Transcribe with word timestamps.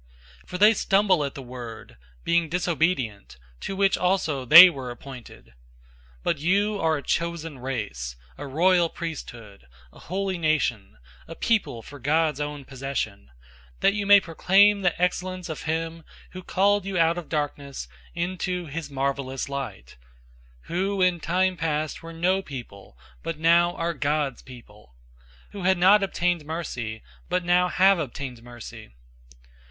"{Isaiah 0.01 0.39
8:14} 0.45 0.49
For 0.49 0.57
they 0.57 0.73
stumble 0.73 1.23
at 1.23 1.35
the 1.35 1.43
word, 1.43 1.97
being 2.23 2.49
disobedient, 2.49 3.37
to 3.59 3.75
which 3.75 3.99
also 3.99 4.45
they 4.45 4.67
were 4.67 4.89
appointed. 4.89 5.49
002:009 6.23 6.23
But 6.23 6.39
you 6.39 6.81
are 6.81 6.97
a 6.97 7.03
chosen 7.03 7.59
race, 7.59 8.15
a 8.35 8.47
royal 8.47 8.89
priesthood, 8.89 9.67
a 9.93 9.99
holy 9.99 10.39
nation, 10.39 10.97
a 11.27 11.35
people 11.35 11.83
for 11.83 11.99
God's 11.99 12.41
own 12.41 12.65
possession, 12.65 13.29
that 13.81 13.93
you 13.93 14.07
may 14.07 14.19
proclaim 14.19 14.81
the 14.81 14.99
excellence 14.99 15.49
of 15.49 15.61
him 15.61 16.03
who 16.31 16.41
called 16.41 16.83
you 16.83 16.97
out 16.97 17.19
of 17.19 17.29
darkness 17.29 17.87
into 18.15 18.65
his 18.65 18.89
marvelous 18.89 19.47
light: 19.49 19.97
002:010 20.61 20.65
who 20.65 21.01
in 21.03 21.19
time 21.19 21.55
past 21.55 22.01
were 22.01 22.11
no 22.11 22.41
people, 22.41 22.97
but 23.21 23.37
now 23.37 23.75
are 23.75 23.93
God's 23.93 24.41
people, 24.41 24.95
who 25.51 25.61
had 25.61 25.77
not 25.77 26.01
obtained 26.01 26.43
mercy, 26.43 27.03
but 27.29 27.43
now 27.45 27.67
have 27.67 27.99
obtained 27.99 28.41
mercy. 28.41 28.95